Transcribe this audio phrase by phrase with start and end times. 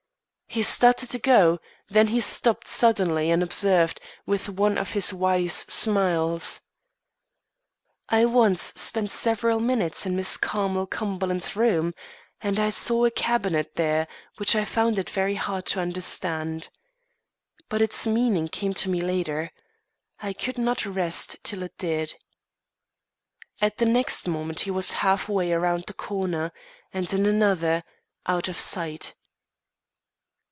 [0.53, 5.53] He started to go, then he stopped suddenly and observed, with one of his wise
[5.53, 6.59] smiles:
[8.09, 11.93] "I once spent several minutes in Miss Carmel Cumberland's room,
[12.41, 14.09] and I saw a cabinet there
[14.39, 16.67] which I found it very hard to understand.
[17.69, 19.51] But its meaning came to me later.
[20.19, 22.15] I could not rest till it did."
[23.61, 26.51] At the next moment he was half way around a corner,
[26.93, 27.85] and in another,
[28.25, 29.15] out of sight.